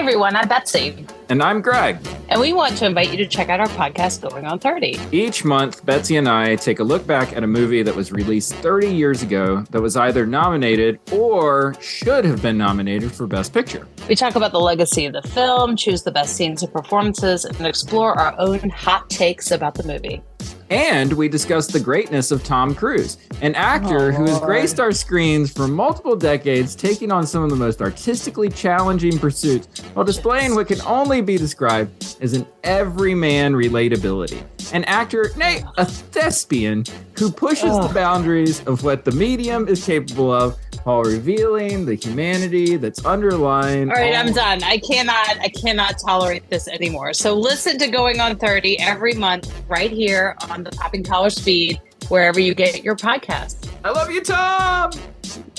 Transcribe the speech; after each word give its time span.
everyone. 0.00 0.34
I'm 0.34 0.48
Betsy. 0.48 1.04
And 1.28 1.42
I'm 1.42 1.60
Greg. 1.60 1.98
And 2.30 2.40
we 2.40 2.54
want 2.54 2.74
to 2.78 2.86
invite 2.86 3.10
you 3.10 3.18
to 3.18 3.26
check 3.26 3.50
out 3.50 3.60
our 3.60 3.68
podcast, 3.68 4.22
Going 4.22 4.46
on 4.46 4.58
30. 4.58 4.98
Each 5.12 5.44
month, 5.44 5.84
Betsy 5.84 6.16
and 6.16 6.26
I 6.26 6.56
take 6.56 6.78
a 6.78 6.82
look 6.82 7.06
back 7.06 7.34
at 7.34 7.44
a 7.44 7.46
movie 7.46 7.82
that 7.82 7.94
was 7.94 8.10
released 8.10 8.54
30 8.54 8.88
years 8.88 9.22
ago 9.22 9.60
that 9.70 9.82
was 9.82 9.98
either 9.98 10.24
nominated 10.24 10.98
or 11.12 11.74
should 11.82 12.24
have 12.24 12.40
been 12.40 12.56
nominated 12.56 13.12
for 13.12 13.26
Best 13.26 13.52
Picture. 13.52 13.86
We 14.08 14.14
talk 14.14 14.36
about 14.36 14.52
the 14.52 14.60
legacy 14.60 15.04
of 15.04 15.12
the 15.12 15.20
film, 15.20 15.76
choose 15.76 16.02
the 16.02 16.12
best 16.12 16.34
scenes 16.34 16.62
and 16.62 16.72
performances, 16.72 17.44
and 17.44 17.66
explore 17.66 18.18
our 18.18 18.34
own 18.38 18.70
hot 18.70 19.10
takes 19.10 19.50
about 19.50 19.74
the 19.74 19.82
movie. 19.82 20.22
And 20.70 21.12
we 21.12 21.28
discuss 21.28 21.66
the 21.66 21.80
greatness 21.80 22.30
of 22.30 22.44
Tom 22.44 22.76
Cruise, 22.76 23.18
an 23.42 23.56
actor 23.56 24.12
oh, 24.12 24.12
who 24.12 24.24
has 24.26 24.38
graced 24.38 24.78
our 24.78 24.92
screens 24.92 25.52
for 25.52 25.66
multiple 25.66 26.14
decades, 26.14 26.76
taking 26.76 27.10
on 27.10 27.26
some 27.26 27.42
of 27.42 27.50
the 27.50 27.56
most 27.56 27.82
artistically 27.82 28.48
challenging 28.48 29.18
pursuits 29.18 29.80
while 29.94 30.04
displaying 30.04 30.54
what 30.54 30.68
can 30.68 30.80
only 30.82 31.20
be 31.22 31.36
described 31.36 32.16
as 32.20 32.34
an 32.34 32.46
everyman 32.62 33.52
relatability. 33.52 34.44
An 34.72 34.84
actor, 34.84 35.30
nay, 35.36 35.64
a 35.76 35.84
thespian, 35.84 36.84
who 37.18 37.32
pushes 37.32 37.72
oh. 37.72 37.88
the 37.88 37.92
boundaries 37.92 38.64
of 38.66 38.84
what 38.84 39.04
the 39.04 39.12
medium 39.12 39.66
is 39.66 39.84
capable 39.84 40.32
of 40.32 40.56
while 40.84 41.02
revealing 41.02 41.84
the 41.86 41.94
humanity 41.94 42.76
that's 42.76 43.04
underlying. 43.04 43.90
All 43.90 43.96
right, 43.96 44.14
all- 44.14 44.20
I'm 44.28 44.32
done. 44.32 44.62
I 44.62 44.78
cannot, 44.78 45.38
I 45.40 45.48
cannot 45.48 45.96
tolerate 46.04 46.48
this 46.50 46.68
anymore. 46.68 47.12
So 47.12 47.34
listen 47.34 47.78
to 47.78 47.88
Going 47.88 48.20
on 48.20 48.36
30 48.36 48.78
every 48.80 49.14
month 49.14 49.52
right 49.68 49.90
here 49.90 50.36
on 50.48 50.62
the 50.64 50.70
Popping 50.70 51.02
College 51.02 51.34
Speed, 51.34 51.80
wherever 52.08 52.38
you 52.40 52.54
get 52.54 52.82
your 52.84 52.96
podcasts. 52.96 53.68
I 53.84 53.90
love 53.90 54.10
you, 54.10 54.22
Tom. 54.22 54.90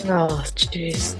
Oh, 0.05 0.43
jeez. 0.55 1.15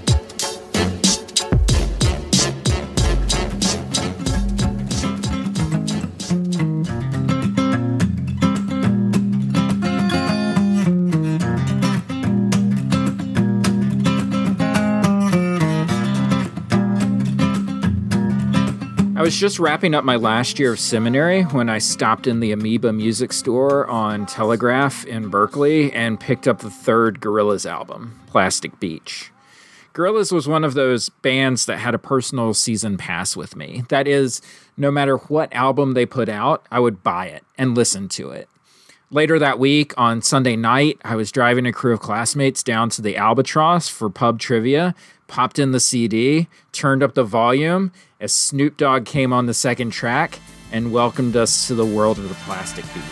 I 19.22 19.24
was 19.24 19.38
just 19.38 19.60
wrapping 19.60 19.94
up 19.94 20.04
my 20.04 20.16
last 20.16 20.58
year 20.58 20.72
of 20.72 20.80
seminary 20.80 21.44
when 21.44 21.68
I 21.68 21.78
stopped 21.78 22.26
in 22.26 22.40
the 22.40 22.50
Amoeba 22.50 22.92
music 22.92 23.32
store 23.32 23.86
on 23.86 24.26
Telegraph 24.26 25.04
in 25.06 25.28
Berkeley 25.28 25.92
and 25.92 26.18
picked 26.18 26.48
up 26.48 26.58
the 26.58 26.70
third 26.70 27.20
Gorillaz 27.20 27.64
album, 27.64 28.20
Plastic 28.26 28.80
Beach. 28.80 29.30
Gorillaz 29.94 30.32
was 30.32 30.48
one 30.48 30.64
of 30.64 30.74
those 30.74 31.08
bands 31.08 31.66
that 31.66 31.78
had 31.78 31.94
a 31.94 32.00
personal 32.00 32.52
season 32.52 32.96
pass 32.96 33.36
with 33.36 33.54
me. 33.54 33.84
That 33.90 34.08
is, 34.08 34.42
no 34.76 34.90
matter 34.90 35.18
what 35.18 35.52
album 35.52 35.92
they 35.92 36.04
put 36.04 36.28
out, 36.28 36.66
I 36.72 36.80
would 36.80 37.04
buy 37.04 37.26
it 37.26 37.44
and 37.56 37.76
listen 37.76 38.08
to 38.08 38.30
it. 38.30 38.48
Later 39.12 39.38
that 39.38 39.60
week, 39.60 39.94
on 39.96 40.22
Sunday 40.22 40.56
night, 40.56 40.98
I 41.04 41.14
was 41.14 41.30
driving 41.30 41.66
a 41.66 41.72
crew 41.72 41.92
of 41.92 42.00
classmates 42.00 42.64
down 42.64 42.90
to 42.90 43.02
the 43.02 43.16
Albatross 43.16 43.88
for 43.88 44.10
pub 44.10 44.40
trivia, 44.40 44.96
popped 45.32 45.58
in 45.58 45.70
the 45.70 45.80
CD, 45.80 46.46
turned 46.72 47.02
up 47.02 47.14
the 47.14 47.24
volume, 47.24 47.90
as 48.20 48.34
Snoop 48.34 48.76
Dogg 48.76 49.06
came 49.06 49.32
on 49.32 49.46
the 49.46 49.54
second 49.54 49.90
track 49.90 50.38
and 50.70 50.92
welcomed 50.92 51.36
us 51.36 51.66
to 51.68 51.74
the 51.74 51.86
world 51.86 52.18
of 52.18 52.28
the 52.28 52.34
plastic 52.44 52.84
beat. 52.92 53.02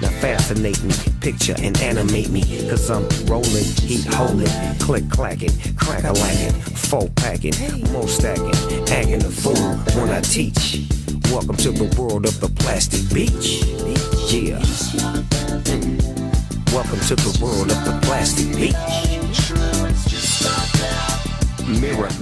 Now 0.00 0.08
fascinate 0.22 0.82
me, 0.82 0.94
picture 1.20 1.54
and 1.58 1.78
animate 1.82 2.30
me, 2.30 2.40
cause 2.70 2.90
I'm 2.90 3.06
rolling, 3.26 3.64
heat 3.82 4.06
holding, 4.06 4.48
click 4.78 5.10
clacking, 5.10 5.52
crack 5.76 6.04
a 6.04 6.12
lacking, 6.12 6.58
full 6.62 7.10
packing, 7.16 7.52
more 7.92 8.08
stacking, 8.08 8.54
acting 8.88 9.22
a 9.22 9.30
fool 9.30 9.76
when 10.00 10.08
I 10.08 10.22
teach. 10.22 10.88
Welcome 11.30 11.58
to 11.58 11.70
the 11.70 11.94
world 12.00 12.24
of 12.24 12.40
the 12.40 12.48
plastic 12.48 13.12
beach. 13.12 13.62
Yeah. 14.32 16.19
Welcome 16.72 17.00
to 17.00 17.16
the 17.16 17.38
world 17.42 17.72
of 17.72 17.84
the 17.84 17.98
plastic 18.02 18.46
beach. 18.54 18.74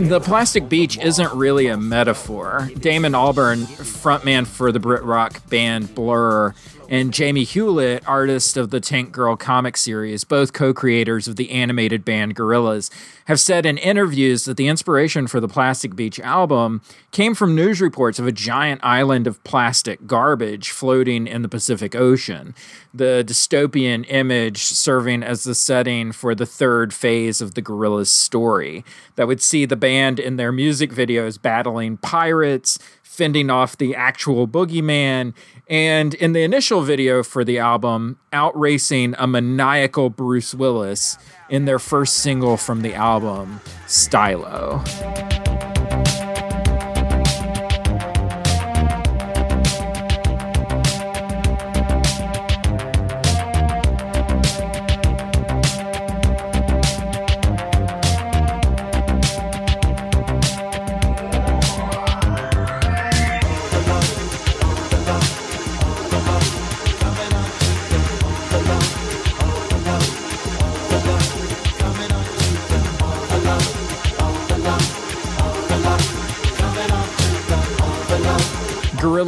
The 0.08 0.20
plastic 0.20 0.70
beach 0.70 0.96
isn't 0.96 1.34
really 1.34 1.66
a 1.66 1.76
metaphor. 1.76 2.70
Damon 2.78 3.12
Albarn, 3.12 3.64
frontman 3.64 4.46
for 4.46 4.72
the 4.72 4.80
Brit 4.80 5.02
rock 5.02 5.46
band 5.50 5.94
Blur, 5.94 6.54
and 6.88 7.12
Jamie 7.12 7.44
Hewlett, 7.44 8.02
artist 8.08 8.56
of 8.56 8.70
the 8.70 8.80
Tank 8.80 9.12
Girl 9.12 9.36
comic 9.36 9.76
series, 9.76 10.24
both 10.24 10.54
co 10.54 10.72
creators 10.72 11.28
of 11.28 11.36
the 11.36 11.50
animated 11.50 12.02
band 12.02 12.34
Gorillaz, 12.34 12.90
have 13.26 13.38
said 13.38 13.66
in 13.66 13.76
interviews 13.76 14.46
that 14.46 14.56
the 14.56 14.68
inspiration 14.68 15.26
for 15.26 15.38
the 15.38 15.48
Plastic 15.48 15.94
Beach 15.94 16.18
album 16.20 16.80
came 17.10 17.34
from 17.34 17.54
news 17.54 17.82
reports 17.82 18.18
of 18.18 18.26
a 18.26 18.32
giant 18.32 18.80
island 18.82 19.26
of 19.26 19.42
plastic 19.44 20.06
garbage 20.06 20.70
floating 20.70 21.26
in 21.26 21.42
the 21.42 21.48
Pacific 21.48 21.94
Ocean, 21.94 22.54
the 22.94 23.22
dystopian 23.26 24.06
image 24.08 24.62
serving 24.64 25.22
as 25.22 25.44
the 25.44 25.54
setting 25.54 26.10
for 26.10 26.34
the 26.34 26.46
third 26.46 26.94
phase 26.94 27.42
of 27.42 27.54
the 27.54 27.62
Gorillaz 27.62 28.08
story 28.08 28.82
that 29.16 29.26
would 29.26 29.42
see 29.42 29.66
the 29.66 29.76
band 29.76 30.18
in 30.18 30.36
their 30.36 30.52
music 30.52 30.90
videos 30.90 31.40
battling 31.40 31.98
pirates 31.98 32.78
fending 33.18 33.50
off 33.50 33.76
the 33.78 33.96
actual 33.96 34.46
boogeyman, 34.46 35.34
and 35.68 36.14
in 36.14 36.34
the 36.34 36.42
initial 36.42 36.82
video 36.82 37.24
for 37.24 37.44
the 37.44 37.58
album, 37.58 38.16
outracing 38.32 39.12
a 39.18 39.26
maniacal 39.26 40.08
Bruce 40.08 40.54
Willis 40.54 41.18
in 41.50 41.64
their 41.64 41.80
first 41.80 42.18
single 42.18 42.56
from 42.56 42.82
the 42.82 42.94
album, 42.94 43.60
Stylo. 43.88 44.84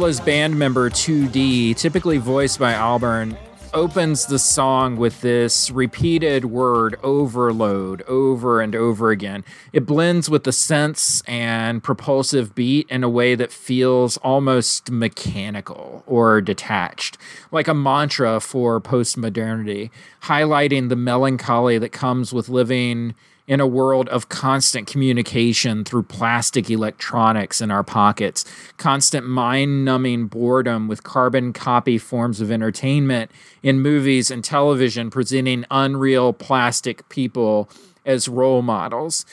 Gorillaz 0.01 0.25
band 0.25 0.57
member 0.57 0.89
2D, 0.89 1.75
typically 1.75 2.17
voiced 2.17 2.57
by 2.57 2.73
Albarn, 2.73 3.37
opens 3.71 4.25
the 4.25 4.39
song 4.39 4.97
with 4.97 5.21
this 5.21 5.69
repeated 5.69 6.45
word 6.45 6.95
overload 7.03 8.01
over 8.07 8.61
and 8.61 8.75
over 8.75 9.11
again. 9.11 9.45
It 9.71 9.85
blends 9.85 10.27
with 10.27 10.43
the 10.43 10.51
sense 10.51 11.21
and 11.27 11.83
propulsive 11.83 12.55
beat 12.55 12.89
in 12.89 13.03
a 13.03 13.09
way 13.09 13.35
that 13.35 13.51
feels 13.51 14.17
almost 14.17 14.89
mechanical 14.89 16.03
or 16.07 16.41
detached, 16.41 17.19
like 17.51 17.67
a 17.67 17.75
mantra 17.75 18.39
for 18.39 18.81
postmodernity, 18.81 19.91
highlighting 20.23 20.89
the 20.89 20.95
melancholy 20.95 21.77
that 21.77 21.91
comes 21.91 22.33
with 22.33 22.49
living 22.49 23.13
in 23.47 23.59
a 23.59 23.67
world 23.67 24.07
of 24.09 24.29
constant 24.29 24.87
communication 24.87 25.83
through 25.83 26.03
plastic 26.03 26.69
electronics 26.69 27.61
in 27.61 27.71
our 27.71 27.83
pockets, 27.83 28.45
constant 28.77 29.27
mind 29.27 29.83
numbing 29.83 30.27
boredom 30.27 30.87
with 30.87 31.03
carbon 31.03 31.51
copy 31.53 31.97
forms 31.97 32.39
of 32.39 32.51
entertainment 32.51 33.31
in 33.63 33.81
movies 33.81 34.31
and 34.31 34.43
television 34.43 35.09
presenting 35.09 35.65
unreal 35.71 36.33
plastic 36.33 37.07
people 37.09 37.69
as 38.05 38.27
role 38.27 38.61
models. 38.61 39.25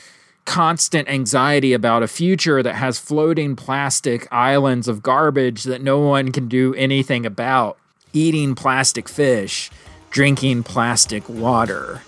Constant 0.45 1.09
anxiety 1.09 1.75
about 1.75 2.03
a 2.03 2.09
future 2.09 2.63
that 2.63 2.75
has 2.75 2.99
floating 2.99 3.55
plastic 3.55 4.27
islands 4.33 4.89
of 4.89 5.03
garbage 5.03 5.65
that 5.65 5.83
no 5.83 5.99
one 5.99 6.33
can 6.33 6.49
do 6.49 6.75
anything 6.75 7.27
about. 7.27 7.77
Eating 8.15 8.55
plastic 8.55 9.09
fish, 9.09 9.71
drinking 10.11 10.63
plastic 10.63 11.29
water 11.29 12.01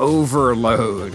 overload. 0.00 1.12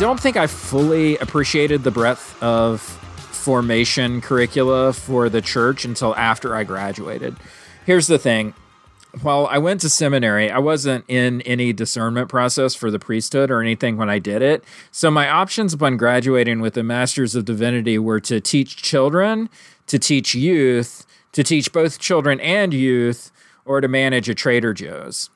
Don't 0.00 0.18
think 0.18 0.38
I 0.38 0.46
fully 0.46 1.18
appreciated 1.18 1.84
the 1.84 1.90
breadth 1.90 2.42
of 2.42 2.80
formation 2.80 4.22
curricula 4.22 4.94
for 4.94 5.28
the 5.28 5.42
church 5.42 5.84
until 5.84 6.16
after 6.16 6.56
I 6.56 6.64
graduated. 6.64 7.36
Here's 7.84 8.06
the 8.06 8.18
thing 8.18 8.54
while 9.20 9.46
I 9.48 9.58
went 9.58 9.82
to 9.82 9.90
seminary, 9.90 10.50
I 10.50 10.58
wasn't 10.58 11.04
in 11.06 11.42
any 11.42 11.74
discernment 11.74 12.30
process 12.30 12.74
for 12.74 12.90
the 12.90 12.98
priesthood 12.98 13.50
or 13.50 13.60
anything 13.60 13.98
when 13.98 14.08
I 14.08 14.18
did 14.18 14.40
it. 14.40 14.64
So 14.90 15.10
my 15.10 15.28
options 15.28 15.74
upon 15.74 15.98
graduating 15.98 16.60
with 16.60 16.78
a 16.78 16.82
master's 16.82 17.34
of 17.34 17.44
divinity 17.44 17.98
were 17.98 18.20
to 18.20 18.40
teach 18.40 18.76
children, 18.76 19.50
to 19.86 19.98
teach 19.98 20.34
youth, 20.34 21.04
to 21.32 21.44
teach 21.44 21.74
both 21.74 21.98
children 21.98 22.40
and 22.40 22.72
youth, 22.72 23.32
or 23.66 23.82
to 23.82 23.88
manage 23.88 24.30
a 24.30 24.34
Trader 24.34 24.72
Joe's. 24.72 25.28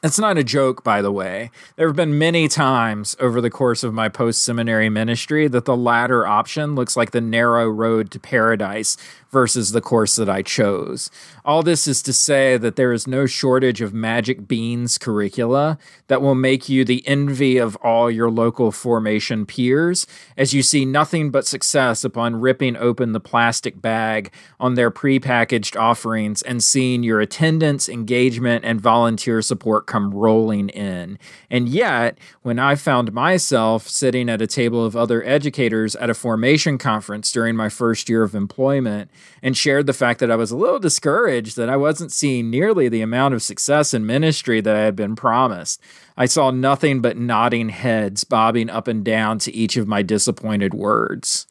It's 0.00 0.18
not 0.18 0.38
a 0.38 0.44
joke, 0.44 0.84
by 0.84 1.02
the 1.02 1.10
way. 1.10 1.50
There 1.74 1.88
have 1.88 1.96
been 1.96 2.18
many 2.18 2.46
times 2.46 3.16
over 3.18 3.40
the 3.40 3.50
course 3.50 3.82
of 3.82 3.92
my 3.92 4.08
post 4.08 4.42
seminary 4.44 4.88
ministry 4.88 5.48
that 5.48 5.64
the 5.64 5.76
latter 5.76 6.24
option 6.24 6.76
looks 6.76 6.96
like 6.96 7.10
the 7.10 7.20
narrow 7.20 7.68
road 7.68 8.12
to 8.12 8.20
paradise 8.20 8.96
versus 9.30 9.72
the 9.72 9.80
course 9.80 10.16
that 10.16 10.28
I 10.28 10.42
chose. 10.42 11.10
All 11.44 11.62
this 11.62 11.86
is 11.86 12.02
to 12.02 12.12
say 12.12 12.56
that 12.56 12.76
there 12.76 12.92
is 12.92 13.06
no 13.06 13.26
shortage 13.26 13.80
of 13.80 13.92
magic 13.92 14.48
beans 14.48 14.98
curricula 14.98 15.78
that 16.08 16.22
will 16.22 16.34
make 16.34 16.68
you 16.68 16.84
the 16.84 17.06
envy 17.06 17.58
of 17.58 17.76
all 17.76 18.10
your 18.10 18.30
local 18.30 18.72
formation 18.72 19.44
peers 19.44 20.06
as 20.36 20.54
you 20.54 20.62
see 20.62 20.84
nothing 20.84 21.30
but 21.30 21.46
success 21.46 22.04
upon 22.04 22.40
ripping 22.40 22.76
open 22.76 23.12
the 23.12 23.20
plastic 23.20 23.80
bag 23.80 24.32
on 24.58 24.74
their 24.74 24.90
prepackaged 24.90 25.78
offerings 25.78 26.42
and 26.42 26.62
seeing 26.62 27.02
your 27.02 27.20
attendance, 27.20 27.88
engagement, 27.88 28.64
and 28.64 28.80
volunteer 28.80 29.42
support 29.42 29.86
come 29.86 30.12
rolling 30.12 30.68
in. 30.70 31.18
And 31.50 31.68
yet, 31.68 32.18
when 32.42 32.58
I 32.58 32.74
found 32.74 33.12
myself 33.12 33.88
sitting 33.88 34.28
at 34.28 34.42
a 34.42 34.46
table 34.46 34.84
of 34.84 34.96
other 34.96 35.24
educators 35.24 35.94
at 35.96 36.10
a 36.10 36.14
formation 36.14 36.78
conference 36.78 37.30
during 37.30 37.56
my 37.56 37.68
first 37.68 38.08
year 38.08 38.22
of 38.22 38.34
employment, 38.34 39.10
and 39.42 39.56
shared 39.56 39.86
the 39.86 39.92
fact 39.92 40.20
that 40.20 40.30
I 40.30 40.36
was 40.36 40.50
a 40.50 40.56
little 40.56 40.78
discouraged 40.78 41.56
that 41.56 41.68
I 41.68 41.76
wasn't 41.76 42.12
seeing 42.12 42.50
nearly 42.50 42.88
the 42.88 43.02
amount 43.02 43.34
of 43.34 43.42
success 43.42 43.94
in 43.94 44.06
ministry 44.06 44.60
that 44.60 44.76
I 44.76 44.80
had 44.80 44.96
been 44.96 45.16
promised. 45.16 45.80
I 46.16 46.26
saw 46.26 46.50
nothing 46.50 47.00
but 47.00 47.16
nodding 47.16 47.68
heads 47.68 48.24
bobbing 48.24 48.70
up 48.70 48.88
and 48.88 49.04
down 49.04 49.38
to 49.40 49.54
each 49.54 49.76
of 49.76 49.88
my 49.88 50.02
disappointed 50.02 50.74
words. 50.74 51.46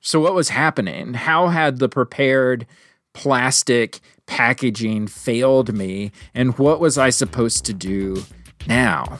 So, 0.00 0.20
what 0.20 0.34
was 0.34 0.50
happening? 0.50 1.14
How 1.14 1.48
had 1.48 1.78
the 1.78 1.88
prepared 1.88 2.66
plastic 3.12 4.00
packaging 4.26 5.06
failed 5.06 5.74
me, 5.74 6.12
and 6.34 6.56
what 6.58 6.80
was 6.80 6.98
I 6.98 7.10
supposed 7.10 7.64
to 7.64 7.72
do 7.72 8.24
now? 8.68 9.18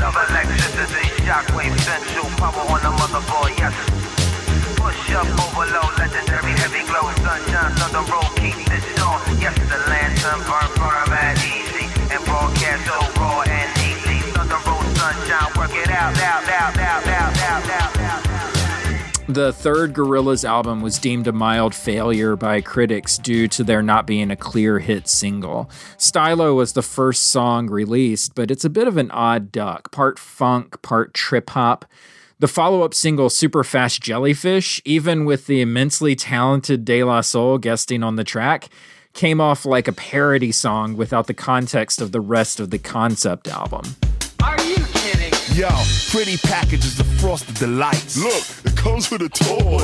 Love 0.00 0.14
shockwave 1.30 1.79
Up, 5.10 5.26
overload, 5.26 5.98
legendary, 5.98 6.52
heavy 6.52 6.86
glow, 6.86 7.10
sunshine, 7.18 7.74
roll, 8.08 8.30
keep 8.38 8.54
this 8.70 9.02
on. 9.02 9.18
Yes, 9.40 9.58
the 9.58 9.78
lantern 9.90 10.40
burn, 10.46 11.36
easy, 11.42 11.90
and 12.14 12.24
broadcast 12.24 12.86
so 12.86 13.20
raw 13.20 13.42
and 13.42 13.70
easy. 13.82 14.22
Roll, 14.38 14.82
sunshine, 14.94 15.52
work 15.58 15.74
it 15.74 15.90
out, 15.90 16.16
out, 16.16 16.48
out, 16.48 16.78
out, 16.78 17.06
out, 17.08 17.38
out, 17.38 17.70
out. 17.70 17.90
The 19.26 19.52
third 19.52 19.94
Gorillaz 19.94 20.44
album 20.44 20.80
was 20.80 20.98
deemed 20.98 21.26
a 21.26 21.32
mild 21.32 21.74
failure 21.74 22.36
by 22.36 22.60
critics 22.60 23.18
due 23.18 23.48
to 23.48 23.64
there 23.64 23.82
not 23.82 24.06
being 24.06 24.30
a 24.30 24.36
clear 24.36 24.78
hit 24.78 25.08
single. 25.08 25.68
Stylo 25.96 26.54
was 26.54 26.72
the 26.72 26.82
first 26.82 27.24
song 27.24 27.68
released, 27.68 28.34
but 28.34 28.50
it's 28.50 28.64
a 28.64 28.70
bit 28.70 28.86
of 28.86 28.96
an 28.96 29.10
odd 29.10 29.50
duck, 29.50 29.90
part 29.90 30.20
funk, 30.20 30.80
part 30.82 31.14
trip 31.14 31.50
hop. 31.50 31.84
The 32.40 32.48
follow 32.48 32.80
up 32.80 32.94
single, 32.94 33.28
Super 33.28 33.62
Fast 33.62 34.00
Jellyfish, 34.00 34.80
even 34.86 35.26
with 35.26 35.46
the 35.46 35.60
immensely 35.60 36.16
talented 36.16 36.86
De 36.86 37.04
La 37.04 37.20
Soul 37.20 37.58
guesting 37.58 38.02
on 38.02 38.16
the 38.16 38.24
track, 38.24 38.70
came 39.12 39.42
off 39.42 39.66
like 39.66 39.86
a 39.86 39.92
parody 39.92 40.50
song 40.50 40.96
without 40.96 41.26
the 41.26 41.34
context 41.34 42.00
of 42.00 42.12
the 42.12 42.20
rest 42.22 42.58
of 42.58 42.70
the 42.70 42.78
concept 42.78 43.46
album. 43.46 43.82
Are 44.42 44.58
you 44.62 44.76
kidding? 44.94 45.34
Yo, 45.54 45.68
pretty 46.08 46.38
packages 46.38 46.98
of 46.98 47.06
frosted 47.20 47.56
delights. 47.56 48.16
Look, 48.16 48.69
it 48.69 48.69
comes 48.80 49.10
with 49.10 49.20
a 49.20 49.28
toy. 49.28 49.78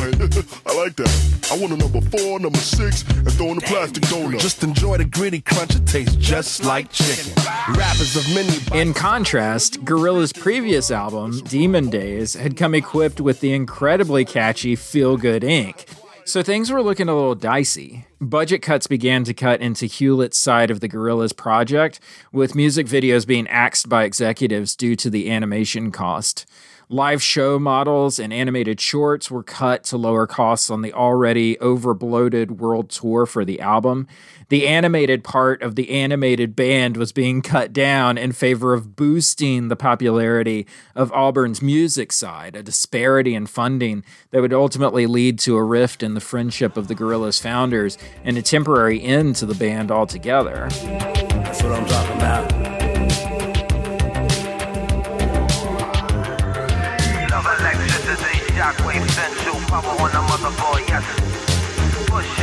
I 0.66 0.74
like 0.74 0.96
that. 0.96 1.48
I 1.52 1.58
want 1.58 1.72
a 1.72 1.76
number 1.76 2.00
four, 2.00 2.40
number 2.40 2.58
six, 2.58 3.02
and 3.08 3.30
throw 3.32 3.48
in 3.48 3.58
a 3.58 3.60
plastic 3.60 4.02
donut. 4.04 4.40
Just 4.40 4.62
enjoy 4.62 4.96
the 4.96 5.04
gritty 5.04 5.42
crunch. 5.42 5.76
It 5.76 5.86
tastes 5.86 6.16
just 6.16 6.64
like 6.64 6.90
chicken. 6.90 7.30
Rappers 7.74 8.16
of 8.16 8.34
many. 8.34 8.80
In 8.80 8.94
contrast, 8.94 9.84
Gorillaz' 9.84 10.38
previous 10.38 10.90
album, 10.90 11.40
Demon 11.40 11.90
Days, 11.90 12.34
had 12.34 12.56
come 12.56 12.74
equipped 12.74 13.20
with 13.20 13.40
the 13.40 13.52
incredibly 13.52 14.24
catchy 14.24 14.74
Feel 14.74 15.18
Good 15.18 15.42
Inc. 15.42 15.86
So 16.24 16.42
things 16.42 16.72
were 16.72 16.82
looking 16.82 17.08
a 17.08 17.14
little 17.14 17.34
dicey. 17.34 18.06
Budget 18.18 18.62
cuts 18.62 18.86
began 18.86 19.24
to 19.24 19.34
cut 19.34 19.60
into 19.60 19.86
Hewlett's 19.86 20.38
side 20.38 20.70
of 20.70 20.80
the 20.80 20.88
Gorillaz 20.88 21.36
project, 21.36 22.00
with 22.32 22.54
music 22.54 22.86
videos 22.86 23.26
being 23.26 23.46
axed 23.46 23.90
by 23.90 24.04
executives 24.04 24.74
due 24.74 24.96
to 24.96 25.10
the 25.10 25.30
animation 25.30 25.92
cost. 25.92 26.46
Live 26.88 27.20
show 27.20 27.58
models 27.58 28.20
and 28.20 28.32
animated 28.32 28.80
shorts 28.80 29.28
were 29.28 29.42
cut 29.42 29.82
to 29.82 29.96
lower 29.96 30.24
costs 30.24 30.70
on 30.70 30.82
the 30.82 30.92
already 30.92 31.56
overbloated 31.56 32.58
world 32.58 32.90
tour 32.90 33.26
for 33.26 33.44
the 33.44 33.60
album. 33.60 34.06
The 34.50 34.68
animated 34.68 35.24
part 35.24 35.62
of 35.62 35.74
the 35.74 35.90
animated 35.90 36.54
band 36.54 36.96
was 36.96 37.10
being 37.10 37.42
cut 37.42 37.72
down 37.72 38.16
in 38.16 38.30
favor 38.30 38.72
of 38.72 38.94
boosting 38.94 39.66
the 39.66 39.74
popularity 39.74 40.64
of 40.94 41.10
Albarn's 41.10 41.60
music 41.60 42.12
side, 42.12 42.54
a 42.54 42.62
disparity 42.62 43.34
in 43.34 43.46
funding 43.46 44.04
that 44.30 44.40
would 44.40 44.52
ultimately 44.52 45.08
lead 45.08 45.40
to 45.40 45.56
a 45.56 45.64
rift 45.64 46.04
in 46.04 46.14
the 46.14 46.20
friendship 46.20 46.76
of 46.76 46.86
the 46.86 46.94
Gorillaz 46.94 47.42
founders 47.42 47.98
and 48.22 48.38
a 48.38 48.42
temporary 48.42 49.02
end 49.02 49.34
to 49.36 49.46
the 49.46 49.56
band 49.56 49.90
altogether. 49.90 50.68
That's 50.70 51.64
what 51.64 51.72
I'm 51.72 51.86
talking 51.86 52.16
about. 52.16 52.85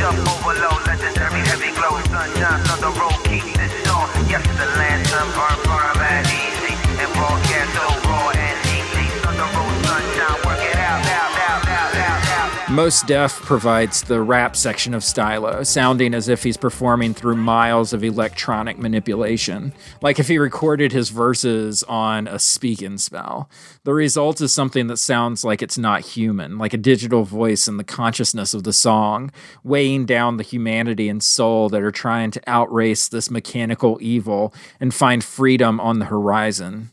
Up, 0.04 0.12
overload, 0.12 0.86
legendary, 0.86 1.40
heavy 1.48 1.72
glow, 1.72 1.96
sunshine, 2.12 2.60
the 2.78 2.92
road. 3.00 3.16
keep 3.24 3.42
this 3.56 3.88
on. 3.88 4.06
Yes, 4.28 4.44
the 4.60 4.66
burn, 4.76 5.32
burn, 5.32 5.63
Mos 12.74 13.02
Def 13.02 13.40
provides 13.42 14.02
the 14.02 14.20
rap 14.20 14.56
section 14.56 14.94
of 14.94 15.04
Stylo, 15.04 15.62
sounding 15.62 16.12
as 16.12 16.28
if 16.28 16.42
he's 16.42 16.56
performing 16.56 17.14
through 17.14 17.36
miles 17.36 17.92
of 17.92 18.02
electronic 18.02 18.78
manipulation, 18.78 19.72
like 20.02 20.18
if 20.18 20.26
he 20.26 20.38
recorded 20.38 20.90
his 20.90 21.10
verses 21.10 21.84
on 21.84 22.26
a 22.26 22.40
speak 22.40 22.82
and 22.82 23.00
spell. 23.00 23.48
The 23.84 23.94
result 23.94 24.40
is 24.40 24.52
something 24.52 24.88
that 24.88 24.96
sounds 24.96 25.44
like 25.44 25.62
it's 25.62 25.78
not 25.78 26.00
human, 26.00 26.58
like 26.58 26.74
a 26.74 26.76
digital 26.76 27.22
voice 27.22 27.68
in 27.68 27.76
the 27.76 27.84
consciousness 27.84 28.54
of 28.54 28.64
the 28.64 28.72
song, 28.72 29.30
weighing 29.62 30.04
down 30.04 30.36
the 30.36 30.42
humanity 30.42 31.08
and 31.08 31.22
soul 31.22 31.68
that 31.68 31.80
are 31.80 31.92
trying 31.92 32.32
to 32.32 32.42
outrace 32.48 33.06
this 33.06 33.30
mechanical 33.30 33.98
evil 34.00 34.52
and 34.80 34.92
find 34.92 35.22
freedom 35.22 35.78
on 35.78 36.00
the 36.00 36.06
horizon 36.06 36.90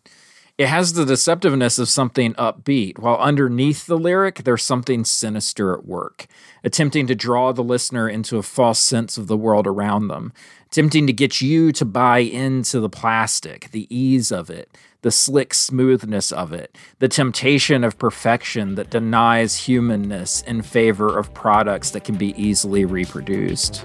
it 0.61 0.67
has 0.67 0.93
the 0.93 1.05
deceptiveness 1.05 1.79
of 1.79 1.89
something 1.89 2.35
upbeat, 2.35 2.99
while 2.99 3.17
underneath 3.17 3.87
the 3.87 3.97
lyric, 3.97 4.43
there's 4.43 4.61
something 4.61 5.03
sinister 5.03 5.73
at 5.73 5.87
work, 5.87 6.27
attempting 6.63 7.07
to 7.07 7.15
draw 7.15 7.51
the 7.51 7.63
listener 7.63 8.07
into 8.07 8.37
a 8.37 8.43
false 8.43 8.77
sense 8.77 9.17
of 9.17 9.25
the 9.25 9.35
world 9.35 9.65
around 9.65 10.07
them, 10.07 10.31
attempting 10.67 11.07
to 11.07 11.13
get 11.13 11.41
you 11.41 11.71
to 11.71 11.83
buy 11.83 12.19
into 12.19 12.79
the 12.79 12.89
plastic, 12.89 13.71
the 13.71 13.87
ease 13.89 14.31
of 14.31 14.51
it, 14.51 14.69
the 15.01 15.09
slick 15.09 15.55
smoothness 15.55 16.31
of 16.31 16.53
it, 16.53 16.77
the 16.99 17.07
temptation 17.07 17.83
of 17.83 17.97
perfection 17.97 18.75
that 18.75 18.91
denies 18.91 19.65
humanness 19.65 20.43
in 20.43 20.61
favor 20.61 21.17
of 21.17 21.33
products 21.33 21.89
that 21.89 22.03
can 22.03 22.17
be 22.17 22.39
easily 22.39 22.85
reproduced. 22.85 23.83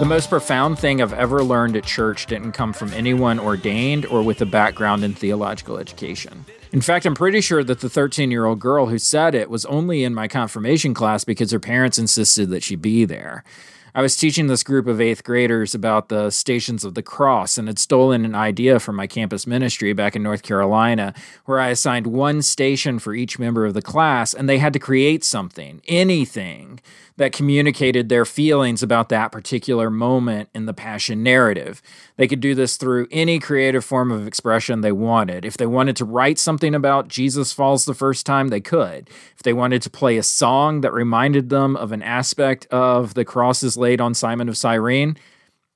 The 0.00 0.06
most 0.06 0.30
profound 0.30 0.78
thing 0.78 1.02
I've 1.02 1.12
ever 1.12 1.44
learned 1.44 1.76
at 1.76 1.84
church 1.84 2.24
didn't 2.24 2.52
come 2.52 2.72
from 2.72 2.90
anyone 2.94 3.38
ordained 3.38 4.06
or 4.06 4.22
with 4.22 4.40
a 4.40 4.46
background 4.46 5.04
in 5.04 5.12
theological 5.12 5.76
education. 5.76 6.46
In 6.72 6.80
fact, 6.80 7.04
I'm 7.04 7.14
pretty 7.14 7.42
sure 7.42 7.62
that 7.62 7.80
the 7.80 7.90
13 7.90 8.30
year 8.30 8.46
old 8.46 8.60
girl 8.60 8.86
who 8.86 8.98
said 8.98 9.34
it 9.34 9.50
was 9.50 9.66
only 9.66 10.02
in 10.02 10.14
my 10.14 10.26
confirmation 10.26 10.94
class 10.94 11.24
because 11.24 11.50
her 11.50 11.60
parents 11.60 11.98
insisted 11.98 12.48
that 12.48 12.62
she 12.62 12.76
be 12.76 13.04
there. 13.04 13.44
I 13.94 14.02
was 14.02 14.16
teaching 14.16 14.46
this 14.46 14.62
group 14.62 14.86
of 14.86 15.00
eighth 15.00 15.24
graders 15.24 15.74
about 15.74 16.08
the 16.08 16.30
Stations 16.30 16.84
of 16.84 16.94
the 16.94 17.02
Cross 17.02 17.58
and 17.58 17.66
had 17.66 17.78
stolen 17.78 18.24
an 18.24 18.36
idea 18.36 18.78
from 18.78 18.94
my 18.94 19.08
campus 19.08 19.46
ministry 19.46 19.92
back 19.92 20.14
in 20.14 20.22
North 20.22 20.42
Carolina, 20.42 21.12
where 21.44 21.58
I 21.58 21.68
assigned 21.68 22.06
one 22.06 22.42
station 22.42 23.00
for 23.00 23.14
each 23.14 23.38
member 23.38 23.66
of 23.66 23.74
the 23.74 23.82
class, 23.82 24.32
and 24.32 24.48
they 24.48 24.58
had 24.58 24.72
to 24.74 24.78
create 24.78 25.24
something, 25.24 25.82
anything, 25.88 26.80
that 27.16 27.32
communicated 27.32 28.08
their 28.08 28.24
feelings 28.24 28.82
about 28.82 29.10
that 29.10 29.30
particular 29.30 29.90
moment 29.90 30.48
in 30.54 30.64
the 30.64 30.72
passion 30.72 31.22
narrative. 31.22 31.82
They 32.16 32.26
could 32.26 32.40
do 32.40 32.54
this 32.54 32.78
through 32.78 33.08
any 33.10 33.38
creative 33.38 33.84
form 33.84 34.10
of 34.10 34.26
expression 34.26 34.80
they 34.80 34.92
wanted. 34.92 35.44
If 35.44 35.58
they 35.58 35.66
wanted 35.66 35.96
to 35.96 36.06
write 36.06 36.38
something 36.38 36.74
about 36.74 37.08
Jesus 37.08 37.52
falls 37.52 37.84
the 37.84 37.92
first 37.92 38.24
time, 38.24 38.48
they 38.48 38.62
could. 38.62 39.10
If 39.36 39.42
they 39.42 39.52
wanted 39.52 39.82
to 39.82 39.90
play 39.90 40.16
a 40.16 40.22
song 40.22 40.80
that 40.80 40.94
reminded 40.94 41.50
them 41.50 41.76
of 41.76 41.92
an 41.92 42.02
aspect 42.02 42.66
of 42.70 43.12
the 43.12 43.24
crosses 43.26 43.76
laid 43.80 44.00
on 44.00 44.14
Simon 44.14 44.48
of 44.48 44.56
Cyrene, 44.56 45.16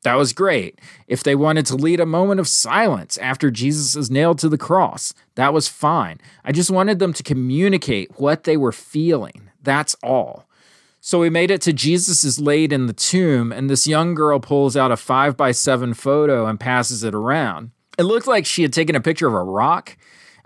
that 0.05 0.15
was 0.15 0.33
great. 0.33 0.79
If 1.09 1.23
they 1.23 1.35
wanted 1.35 1.67
to 1.67 1.77
lead 1.77 1.99
a 1.99 2.07
moment 2.07 2.39
of 2.39 2.47
silence 2.47 3.17
after 3.19 3.51
Jesus 3.51 3.97
is 3.97 4.11
nailed 4.11 4.39
to 4.41 4.49
the 4.49 4.59
cross, 4.59 5.15
that 5.35 5.53
was 5.53 5.67
fine. 5.67 6.21
I 6.45 6.53
just 6.53 6.71
wanted 6.71 6.99
them 6.99 7.15
to 7.15 7.23
communicate 7.23 8.21
what 8.21 8.45
they 8.45 8.57
were 8.57 8.71
feeling. 8.71 9.51
That's 9.63 9.97
all. 10.03 10.47
So 11.01 11.21
we 11.21 11.31
made 11.31 11.51
it 11.51 11.61
to 11.63 11.73
Jesus 11.73 12.23
is 12.25 12.39
laid 12.39 12.73
in 12.73 12.87
the 12.87 12.93
tomb, 12.93 13.51
and 13.53 13.69
this 13.69 13.87
young 13.87 14.15
girl 14.15 14.41
pulls 14.41 14.77
out 14.77 14.93
a 14.93 14.97
five 14.97 15.37
by 15.37 15.53
seven 15.53 15.93
photo 15.93 16.47
and 16.47 16.61
passes 16.61 17.03
it 17.03 17.15
around. 17.15 17.73
It 17.99 18.05
looked 18.05 18.27
like 18.27 18.47
she 18.47 18.63
had 18.63 18.73
taken 18.73 18.97
a 18.97 19.01
picture 19.01 19.29
of 19.29 19.35
a 19.35 19.43
rock. 19.43 19.97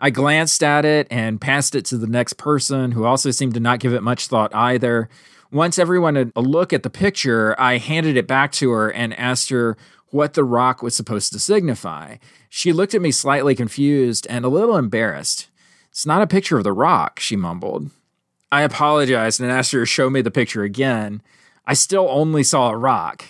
I 0.00 0.10
glanced 0.10 0.62
at 0.62 0.84
it 0.84 1.08
and 1.10 1.40
passed 1.40 1.74
it 1.74 1.84
to 1.86 1.96
the 1.96 2.06
next 2.06 2.34
person, 2.34 2.92
who 2.92 3.04
also 3.04 3.30
seemed 3.30 3.54
to 3.54 3.60
not 3.60 3.80
give 3.80 3.92
it 3.92 4.02
much 4.02 4.26
thought 4.28 4.54
either. 4.54 5.08
Once 5.50 5.78
everyone 5.78 6.14
had 6.14 6.30
a 6.36 6.42
look 6.42 6.72
at 6.72 6.82
the 6.82 6.90
picture, 6.90 7.58
I 7.58 7.78
handed 7.78 8.16
it 8.16 8.26
back 8.26 8.52
to 8.52 8.70
her 8.70 8.90
and 8.90 9.18
asked 9.18 9.48
her 9.48 9.76
what 10.10 10.34
the 10.34 10.44
rock 10.44 10.82
was 10.82 10.94
supposed 10.94 11.32
to 11.32 11.38
signify. 11.38 12.16
She 12.50 12.72
looked 12.72 12.94
at 12.94 13.00
me 13.00 13.10
slightly 13.10 13.54
confused 13.54 14.26
and 14.28 14.44
a 14.44 14.48
little 14.48 14.76
embarrassed. 14.76 15.48
It's 15.90 16.06
not 16.06 16.22
a 16.22 16.26
picture 16.26 16.58
of 16.58 16.64
the 16.64 16.72
rock, 16.72 17.18
she 17.18 17.34
mumbled. 17.36 17.90
I 18.52 18.62
apologized 18.62 19.40
and 19.40 19.50
asked 19.50 19.72
her 19.72 19.80
to 19.80 19.86
show 19.86 20.10
me 20.10 20.20
the 20.20 20.30
picture 20.30 20.62
again. 20.62 21.22
I 21.66 21.74
still 21.74 22.08
only 22.10 22.42
saw 22.42 22.70
a 22.70 22.76
rock. 22.76 23.24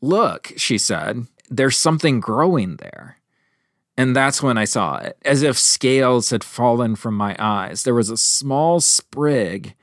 Look, 0.00 0.52
she 0.56 0.76
said, 0.76 1.26
there's 1.48 1.78
something 1.78 2.20
growing 2.20 2.76
there. 2.76 3.18
And 3.96 4.14
that's 4.14 4.42
when 4.42 4.58
I 4.58 4.64
saw 4.64 4.96
it, 4.98 5.16
as 5.24 5.42
if 5.42 5.56
scales 5.56 6.30
had 6.30 6.42
fallen 6.42 6.96
from 6.96 7.16
my 7.16 7.36
eyes. 7.38 7.84
There 7.84 7.94
was 7.94 8.10
a 8.10 8.16
small 8.16 8.80
sprig 8.80 9.74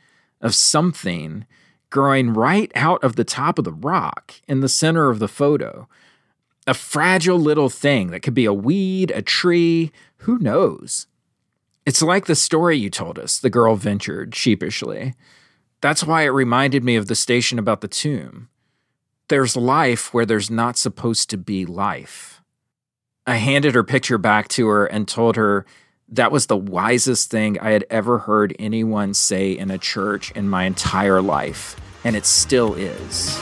of 0.41 0.53
something 0.53 1.45
growing 1.91 2.33
right 2.33 2.71
out 2.73 3.03
of 3.03 3.15
the 3.15 3.23
top 3.23 3.59
of 3.59 3.65
the 3.65 3.71
rock 3.71 4.33
in 4.47 4.61
the 4.61 4.69
center 4.69 5.11
of 5.11 5.19
the 5.19 5.27
photo. 5.27 5.87
A 6.65 6.73
fragile 6.73 7.39
little 7.39 7.69
thing 7.69 8.09
that 8.09 8.21
could 8.21 8.33
be 8.33 8.45
a 8.45 8.53
weed, 8.53 9.11
a 9.11 9.21
tree, 9.21 9.91
who 10.17 10.39
knows? 10.39 11.05
It's 11.85 12.01
like 12.01 12.25
the 12.25 12.35
story 12.35 12.77
you 12.77 12.89
told 12.89 13.19
us, 13.19 13.37
the 13.39 13.49
girl 13.49 13.75
ventured 13.75 14.33
sheepishly. 14.33 15.13
That's 15.81 16.03
why 16.03 16.23
it 16.23 16.29
reminded 16.29 16.83
me 16.83 16.95
of 16.95 17.07
the 17.07 17.15
station 17.15 17.59
about 17.59 17.81
the 17.81 17.87
tomb. 17.87 18.49
There's 19.27 19.55
life 19.55 20.13
where 20.13 20.25
there's 20.25 20.51
not 20.51 20.77
supposed 20.77 21.29
to 21.29 21.37
be 21.37 21.65
life. 21.65 22.41
I 23.25 23.35
handed 23.35 23.75
her 23.75 23.83
picture 23.83 24.17
back 24.17 24.47
to 24.49 24.67
her 24.67 24.85
and 24.85 25.07
told 25.07 25.35
her 25.35 25.65
that 26.11 26.31
was 26.31 26.47
the 26.47 26.57
wisest 26.57 27.31
thing 27.31 27.57
I 27.59 27.71
had 27.71 27.85
ever 27.89 28.19
heard 28.19 28.55
anyone 28.59 29.13
say 29.13 29.51
in 29.51 29.71
a 29.71 29.77
church 29.77 30.31
in 30.31 30.49
my 30.49 30.65
entire 30.65 31.21
life, 31.21 31.75
and 32.03 32.15
it 32.15 32.25
still 32.25 32.73
is. 32.73 33.39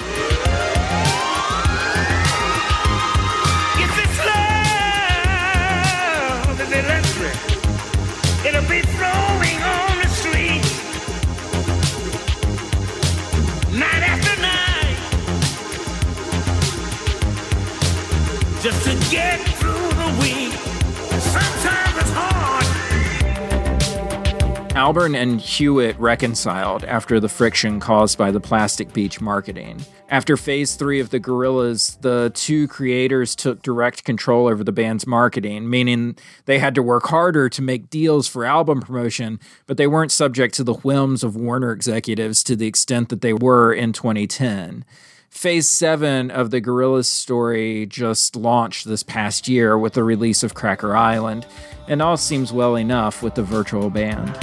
Albarn 24.90 25.16
and 25.16 25.40
Hewlett 25.40 26.00
reconciled 26.00 26.84
after 26.84 27.20
the 27.20 27.30
friction 27.30 27.80
caused 27.80 28.18
by 28.18 28.32
the 28.32 28.40
Plastic 28.40 28.92
Beach 28.92 29.22
marketing. 29.22 29.86
After 30.10 30.36
phase 30.36 30.74
three 30.74 31.00
of 31.00 31.12
the 31.12 31.20
Gorillaz, 31.20 32.02
the 32.02 32.32
two 32.34 32.68
creators 32.68 33.36
took 33.36 33.62
direct 33.62 34.04
control 34.04 34.48
over 34.48 34.64
the 34.64 34.72
band's 34.72 35.06
marketing, 35.06 35.70
meaning 35.70 36.18
they 36.46 36.58
had 36.58 36.74
to 36.74 36.82
work 36.82 37.06
harder 37.06 37.50
to 37.50 37.62
make 37.62 37.92
deals 37.92 38.28
for 38.28 38.46
album 38.46 38.82
promotion, 38.82 39.40
but 39.68 39.78
they 39.78 39.86
weren't 39.86 40.12
subject 40.12 40.56
to 40.56 40.64
the 40.64 40.74
whims 40.74 41.24
of 41.24 41.36
Warner 41.36 41.72
executives 41.72 42.44
to 42.46 42.56
the 42.56 42.66
extent 42.66 43.10
that 43.10 43.22
they 43.22 43.34
were 43.34 43.72
in 43.72 43.94
2010. 43.94 44.86
Phase 45.30 45.70
7 45.70 46.32
of 46.32 46.50
the 46.50 46.60
Gorillaz' 46.60 47.06
story 47.06 47.86
just 47.86 48.36
launched 48.36 48.88
this 48.88 49.04
past 49.04 49.48
year 49.48 49.78
with 49.78 49.94
the 49.94 50.04
release 50.04 50.44
of 50.44 50.56
Cracker 50.56 50.96
Island, 50.96 51.46
and 51.88 52.02
all 52.02 52.18
seems 52.18 52.52
well 52.52 52.76
enough 52.76 53.22
with 53.22 53.36
the 53.36 53.44
virtual 53.44 53.90
band. 53.90 54.36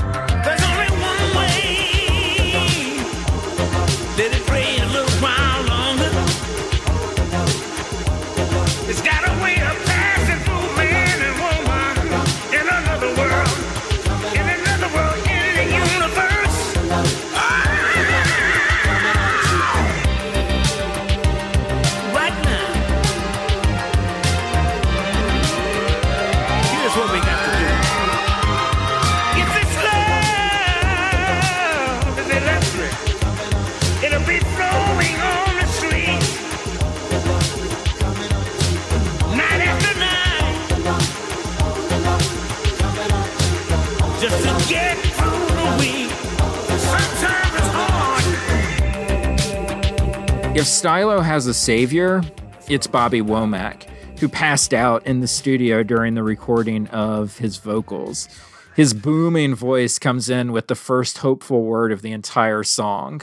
If 50.57 50.67
Stylo 50.67 51.21
has 51.21 51.47
a 51.47 51.53
savior, 51.53 52.23
it's 52.67 52.87
Bobby 52.87 53.21
Womack, 53.21 53.83
who 54.19 54.29
passed 54.29 54.73
out 54.73 55.07
in 55.07 55.21
the 55.21 55.27
studio 55.27 55.83
during 55.83 56.15
the 56.15 56.23
recording 56.23 56.89
of 56.89 57.37
his 57.37 57.59
vocals. 57.59 58.27
His 58.75 58.95
booming 58.95 59.55
voice 59.55 59.99
comes 59.99 60.31
in 60.31 60.53
with 60.53 60.69
the 60.69 60.75
first 60.75 61.19
hopeful 61.19 61.63
word 61.63 61.93
of 61.93 62.01
the 62.03 62.13
entire 62.13 62.63
song 62.63 63.23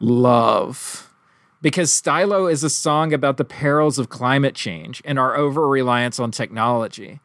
love. 0.00 1.08
Because 1.60 1.92
Stylo 1.92 2.48
is 2.48 2.64
a 2.64 2.70
song 2.70 3.12
about 3.12 3.36
the 3.36 3.44
perils 3.44 4.00
of 4.00 4.08
climate 4.08 4.56
change 4.56 5.00
and 5.04 5.18
our 5.18 5.36
over 5.36 5.68
reliance 5.68 6.18
on 6.18 6.32
technology. 6.32 7.20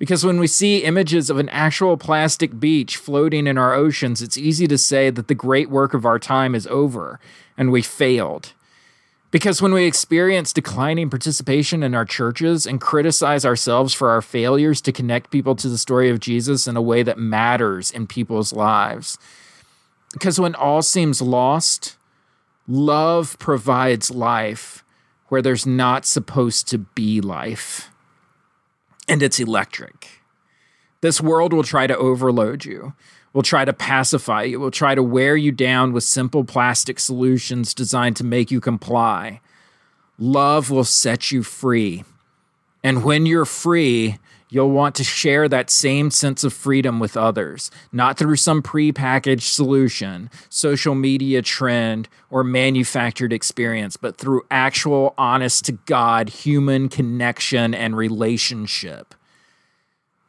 Because 0.00 0.24
when 0.24 0.40
we 0.40 0.46
see 0.46 0.78
images 0.78 1.28
of 1.28 1.36
an 1.36 1.50
actual 1.50 1.98
plastic 1.98 2.58
beach 2.58 2.96
floating 2.96 3.46
in 3.46 3.58
our 3.58 3.74
oceans, 3.74 4.22
it's 4.22 4.38
easy 4.38 4.66
to 4.66 4.78
say 4.78 5.10
that 5.10 5.28
the 5.28 5.34
great 5.34 5.68
work 5.68 5.92
of 5.92 6.06
our 6.06 6.18
time 6.18 6.54
is 6.54 6.66
over 6.68 7.20
and 7.58 7.70
we 7.70 7.82
failed. 7.82 8.54
Because 9.30 9.60
when 9.60 9.74
we 9.74 9.84
experience 9.84 10.54
declining 10.54 11.10
participation 11.10 11.82
in 11.82 11.94
our 11.94 12.06
churches 12.06 12.66
and 12.66 12.80
criticize 12.80 13.44
ourselves 13.44 13.92
for 13.92 14.08
our 14.08 14.22
failures 14.22 14.80
to 14.80 14.90
connect 14.90 15.30
people 15.30 15.54
to 15.56 15.68
the 15.68 15.76
story 15.76 16.08
of 16.08 16.18
Jesus 16.18 16.66
in 16.66 16.78
a 16.78 16.82
way 16.82 17.02
that 17.02 17.18
matters 17.18 17.90
in 17.90 18.06
people's 18.06 18.54
lives. 18.54 19.18
Because 20.14 20.40
when 20.40 20.54
all 20.54 20.80
seems 20.80 21.20
lost, 21.20 21.98
love 22.66 23.38
provides 23.38 24.10
life 24.10 24.82
where 25.28 25.42
there's 25.42 25.66
not 25.66 26.06
supposed 26.06 26.68
to 26.68 26.78
be 26.78 27.20
life. 27.20 27.89
And 29.10 29.22
it's 29.22 29.38
electric. 29.38 30.08
This 31.02 31.20
world 31.20 31.52
will 31.52 31.64
try 31.64 31.86
to 31.86 31.96
overload 31.96 32.64
you 32.64 32.94
will 33.32 33.42
try 33.42 33.64
to 33.64 33.72
pacify 33.72 34.42
you, 34.42 34.58
will 34.58 34.70
try 34.70 34.94
to 34.94 35.02
wear 35.02 35.36
you 35.36 35.52
down 35.52 35.92
with 35.92 36.04
simple 36.04 36.44
plastic 36.44 36.98
solutions 36.98 37.74
designed 37.74 38.16
to 38.16 38.24
make 38.24 38.50
you 38.50 38.60
comply. 38.60 39.40
Love 40.18 40.70
will 40.70 40.84
set 40.84 41.30
you 41.30 41.42
free. 41.42 42.04
And 42.82 43.04
when 43.04 43.26
you're 43.26 43.44
free, 43.44 44.18
You'll 44.52 44.70
want 44.70 44.96
to 44.96 45.04
share 45.04 45.48
that 45.48 45.70
same 45.70 46.10
sense 46.10 46.42
of 46.42 46.52
freedom 46.52 46.98
with 46.98 47.16
others, 47.16 47.70
not 47.92 48.18
through 48.18 48.36
some 48.36 48.62
prepackaged 48.62 49.42
solution, 49.42 50.28
social 50.48 50.96
media 50.96 51.40
trend, 51.40 52.08
or 52.30 52.42
manufactured 52.42 53.32
experience, 53.32 53.96
but 53.96 54.18
through 54.18 54.42
actual, 54.50 55.14
honest 55.16 55.64
to 55.66 55.72
God 55.72 56.28
human 56.30 56.88
connection 56.88 57.74
and 57.74 57.96
relationship. 57.96 59.14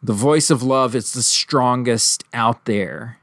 The 0.04 0.14
voice 0.14 0.52
of 0.52 0.62
love 0.62 0.96
is 0.96 1.14
the 1.14 1.24
strongest 1.24 2.24
out 2.32 2.66
there. 2.66 3.18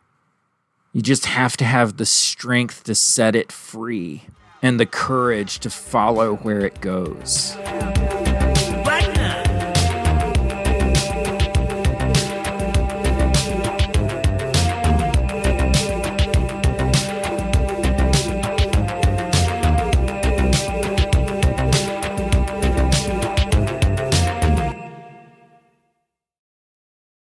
You 0.93 1.01
just 1.01 1.27
have 1.27 1.57
to 1.59 1.65
have 1.65 1.97
the 1.97 2.07
strength 2.07 2.83
to 2.85 2.95
set 2.97 3.37
it 3.37 3.53
free 3.53 4.25
and 4.63 4.81
the 4.81 4.87
courage 4.87 5.61
to 5.61 5.71
follow 5.71 6.37
where 6.37 6.65
it 6.65 6.81
goes. 6.81 7.57